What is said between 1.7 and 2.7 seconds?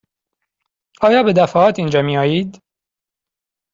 اینجا می آیید؟